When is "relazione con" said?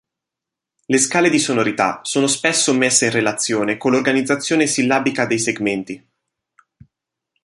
3.11-3.91